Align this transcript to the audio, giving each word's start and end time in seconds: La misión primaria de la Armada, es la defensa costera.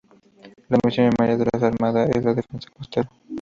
La 0.69 0.79
misión 0.83 1.11
primaria 1.11 1.37
de 1.37 1.45
la 1.53 1.67
Armada, 1.67 2.05
es 2.05 2.25
la 2.25 2.33
defensa 2.33 2.71
costera. 2.75 3.07